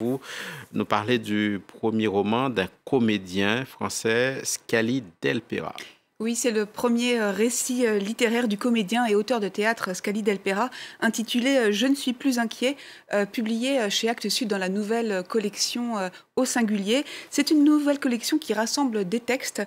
[0.00, 0.20] Vous
[0.72, 5.74] nous parlez du premier roman d'un comédien français, Scali Delpera.
[6.20, 10.24] Oui, c'est le premier euh, récit euh, littéraire du comédien et auteur de théâtre Scali
[10.24, 10.68] Del Pera,
[11.00, 12.76] intitulé euh, Je ne suis plus inquiet,
[13.32, 15.94] publié chez Actes Sud dans la nouvelle collection
[16.38, 17.04] Au singulier.
[17.30, 19.62] C'est une nouvelle collection qui rassemble des textes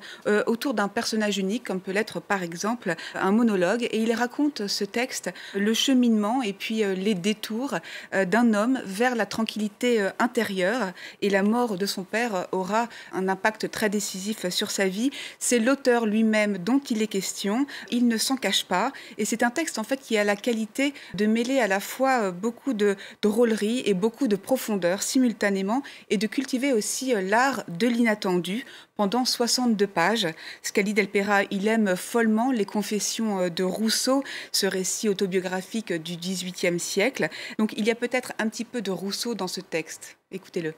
[0.47, 3.83] autour d'un personnage unique, comme peut l'être par exemple un monologue.
[3.91, 7.75] Et il raconte ce texte, le cheminement et puis les détours
[8.13, 10.93] d'un homme vers la tranquillité intérieure.
[11.21, 15.11] Et la mort de son père aura un impact très décisif sur sa vie.
[15.39, 18.91] C'est l'auteur lui-même dont il est question, il ne s'en cache pas.
[19.17, 22.23] Et c'est un texte en fait qui a la qualité de mêler à la fois
[22.23, 27.63] euh, beaucoup de drôlerie et beaucoup de profondeur simultanément et de cultiver aussi euh, l'art
[27.67, 28.65] de l'inattendu
[28.95, 30.27] pendant 62 pages.
[30.61, 31.09] Scali Del
[31.49, 37.29] il aime follement les confessions euh, de Rousseau, ce récit autobiographique du XVIIIe siècle.
[37.57, 40.17] Donc il y a peut-être un petit peu de Rousseau dans ce texte.
[40.31, 40.73] Écoutez-le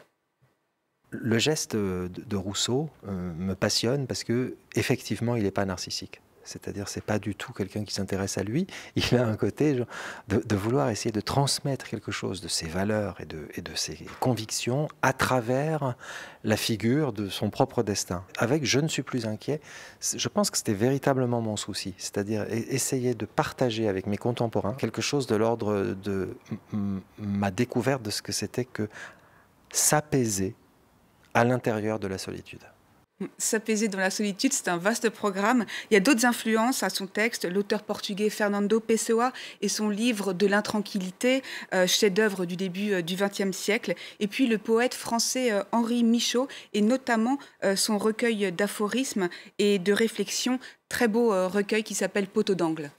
[1.14, 6.22] le geste de Rousseau euh, me passionne parce que effectivement, il n'est pas narcissique.
[6.44, 8.68] C'est-à-dire, c'est pas du tout quelqu'un qui s'intéresse à lui.
[8.96, 9.74] Il a un côté
[10.28, 14.06] de, vouloir essayer de transmettre quelque chose de ses valeurs et de, et de ses
[14.20, 15.96] convictions à travers
[16.44, 18.24] la figure de son propre destin.
[18.38, 19.62] Avec Je ne suis plus inquiet,
[20.02, 21.94] je pense que c'était véritablement mon souci.
[21.98, 26.36] C'est-à-dire e-, essayer de partager avec mes contemporains quelque chose de l'ordre de
[27.18, 28.90] ma découverte de ce que c'était que
[29.72, 30.56] s'apaiser
[31.34, 32.62] à l'intérieur de la solitude.
[33.38, 35.66] S'apaiser dans la solitude, c'est un vaste programme.
[35.90, 37.46] Il y a d'autres influences à son texte.
[37.46, 41.44] L'auteur portugais Fernando Pessoa et son livre De l'intranquillité,
[41.74, 43.96] euh, chef-d'œuvre du début euh, du XXe siècle.
[44.20, 47.38] Et puis le poète français euh, Henri Michaud et notamment
[47.76, 52.92] son recueil d'aphorismes et de réflexions, très beau recueil qui s'appelle Poteau d'angle.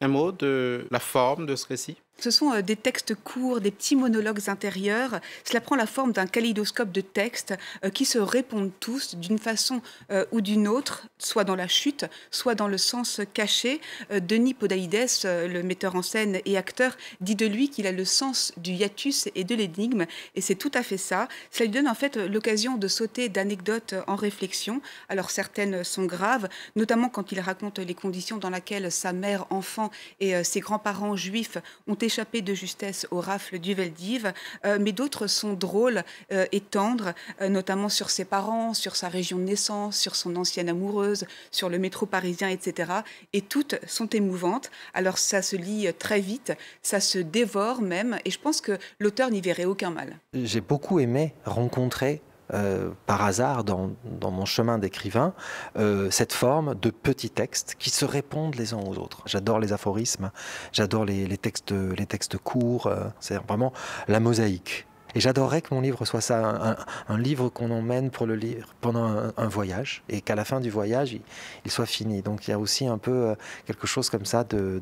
[0.00, 1.96] Un mot de la forme de ce récit?
[2.18, 5.20] Ce sont euh, des textes courts, des petits monologues intérieurs.
[5.44, 9.82] Cela prend la forme d'un kaléidoscope de textes euh, qui se répondent tous d'une façon
[10.10, 13.80] euh, ou d'une autre, soit dans la chute, soit dans le sens caché.
[14.10, 18.52] Denis Podaïdes, le metteur en scène et acteur, dit de lui qu'il a le sens
[18.56, 21.28] du hiatus et de l'énigme, et c'est tout à fait ça.
[21.50, 24.80] Cela lui donne en fait l'occasion de sauter d'anecdotes en réflexion.
[25.08, 29.90] Alors certaines sont graves, notamment quand il raconte les conditions dans lesquelles sa mère enfant
[30.20, 34.32] et ses grands-parents juifs ont été échappé de justesse au rafle du Veldiv,
[34.64, 36.02] euh, mais d'autres sont drôles
[36.32, 40.36] euh, et tendres, euh, notamment sur ses parents, sur sa région de naissance, sur son
[40.36, 42.92] ancienne amoureuse, sur le métro parisien, etc.
[43.32, 44.70] Et toutes sont émouvantes.
[44.94, 46.52] Alors ça se lit très vite,
[46.82, 50.18] ça se dévore même, et je pense que l'auteur n'y verrait aucun mal.
[50.32, 52.22] J'ai beaucoup aimé rencontrer
[52.54, 53.90] euh, par hasard dans,
[54.22, 55.34] mon chemin d'écrivain
[55.76, 59.22] euh, cette forme de petits textes qui se répondent les uns aux autres.
[59.26, 60.30] J'adore les aphorismes,
[60.70, 63.72] j'adore les, textes, les textes courts, euh, c'est vraiment
[64.06, 64.86] la mosaïque.
[65.16, 66.76] Et j'adorerais que mon livre soit ça,
[67.08, 70.70] un, livre qu'on emmène pour le lire pendant un, voyage et qu'à la fin du
[70.70, 71.18] voyage,
[71.64, 72.22] il, soit fini.
[72.22, 74.80] Donc il y a aussi un peu quelque chose comme ça de,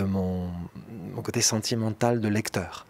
[0.00, 0.50] mon
[1.22, 2.86] côté sentimental de lecteur.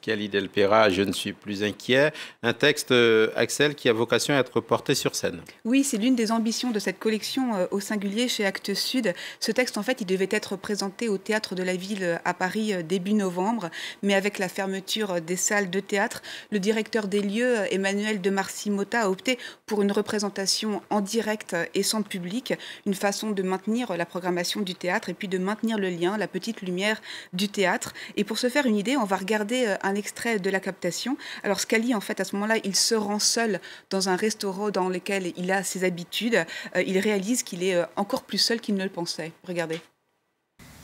[0.00, 2.12] Pera, Je ne suis plus inquiet.
[2.42, 5.40] Un texte, euh, Axel, qui a vocation à être porté sur scène.
[5.64, 9.14] Oui, c'est l'une des ambitions de cette collection euh, au singulier chez Actes Sud.
[9.40, 12.34] Ce texte, en fait, il devait être présenté au Théâtre de la Ville euh, à
[12.34, 13.70] Paris début novembre,
[14.02, 19.02] mais avec la fermeture des salles de théâtre, le directeur des lieux, Emmanuel de Marcy-Mota,
[19.02, 22.54] a opté pour une représentation en direct et sans public,
[22.86, 26.28] une façon de maintenir la programmation du théâtre et puis de maintenir le lien, la
[26.28, 27.00] petite lumière
[27.32, 27.92] du théâtre.
[28.16, 31.16] Et pour se faire une idée, on va regarder un extrait de la captation.
[31.42, 34.88] Alors Scali, en fait, à ce moment-là, il se rend seul dans un restaurant dans
[34.88, 36.44] lequel il a ses habitudes.
[36.76, 39.32] Euh, il réalise qu'il est euh, encore plus seul qu'il ne le pensait.
[39.44, 39.80] Regardez.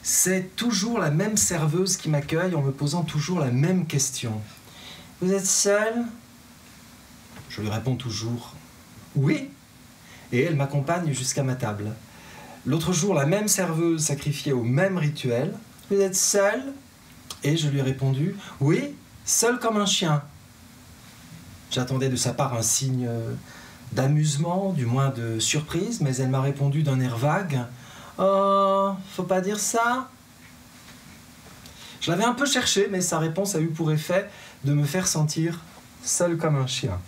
[0.03, 4.41] C'est toujours la même serveuse qui m'accueille en me posant toujours la même question.
[5.21, 6.05] Vous êtes seul?
[7.49, 8.55] Je lui réponds toujours
[9.17, 9.49] oui.
[10.33, 11.93] Et elle m'accompagne jusqu'à ma table.
[12.67, 15.55] L'autre jour, la même serveuse sacrifiée au même rituel.
[15.91, 16.63] Vous êtes seul?
[17.45, 20.23] Et je lui ai répondu Oui, seul comme un chien.
[21.71, 23.09] J'attendais de sa part un signe
[23.93, 27.61] d'amusement, du moins de surprise, mais elle m'a répondu d'un air vague
[28.19, 30.09] Oh, faut pas dire ça.
[32.01, 34.31] Je l'avais un peu cherché, mais sa réponse a eu pour effet
[34.65, 35.61] de me faire sentir
[36.03, 36.99] seul comme un chien.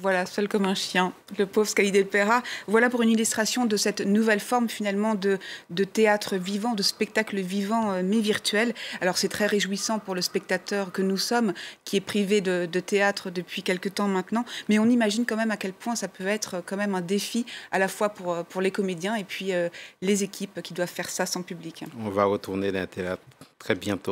[0.00, 2.42] Voilà, seul comme un chien, le pauvre Scali del Pera.
[2.66, 7.38] Voilà pour une illustration de cette nouvelle forme finalement de, de théâtre vivant, de spectacle
[7.38, 8.72] vivant euh, mais virtuel.
[9.02, 11.52] Alors c'est très réjouissant pour le spectateur que nous sommes,
[11.84, 15.58] qui est privé de, théâtre depuis quelque temps maintenant, mais on imagine quand même à
[15.58, 18.70] quel point ça peut être quand même un défi à la fois pour, pour les
[18.70, 19.68] comédiens et puis euh,
[20.00, 21.84] les équipes qui doivent faire ça sans public.
[22.00, 23.22] On va retourner dans le théâtre
[23.58, 24.10] très bientôt.